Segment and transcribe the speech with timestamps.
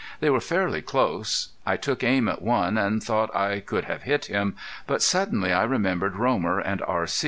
[0.19, 1.49] They were fairly close.
[1.63, 4.55] I took aim at one, and thought I could have hit him,
[4.87, 7.05] but suddenly I remembered Romer and R.